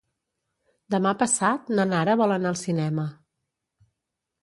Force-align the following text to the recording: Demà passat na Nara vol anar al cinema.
Demà 0.95 1.11
passat 1.19 1.71
na 1.75 1.87
Nara 1.91 2.17
vol 2.25 2.37
anar 2.39 2.53
al 2.57 2.61
cinema. 2.65 3.09